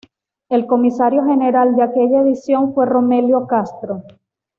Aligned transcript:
El 0.49 0.65
comisario 0.65 1.23
general 1.25 1.75
de 1.75 1.83
aquella 1.83 2.21
edición 2.21 2.73
fue 2.73 2.87
Romelio 2.87 3.45
Castro. 3.45 4.01